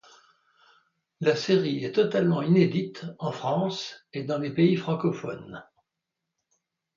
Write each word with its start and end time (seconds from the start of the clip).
La 1.19 1.35
série 1.35 1.85
est 1.85 1.91
totalement 1.91 2.41
inédite 2.41 3.05
en 3.19 3.31
France 3.31 4.03
et 4.13 4.23
dans 4.23 4.39
les 4.39 4.49
pays 4.51 4.75
francophones. 4.75 5.63